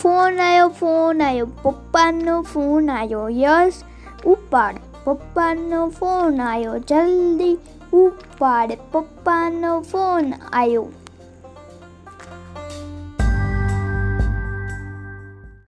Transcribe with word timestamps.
phone 0.00 0.38
આવ્યો 0.40 0.68
phone 0.70 1.18
આવ્યો 1.20 1.46
પપ્પાનો 1.62 2.34
phone 2.42 2.86
આવ્યો 2.90 3.24
યસ 3.38 3.80
ઉપાડ, 4.24 4.76
પપ્પાનો 5.04 5.80
ફોન 5.90 6.40
આવ્યો 6.42 6.78
જલ્દી 6.90 7.56
ઉપાડ, 7.92 8.70
પપ્પાનો 8.92 9.72
ફોન 9.82 10.32
આવ્યો 10.52 10.86